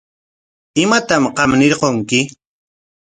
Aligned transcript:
¿Imatam 0.83 1.23
qam 1.37 1.49
ñirqunki? 1.59 2.19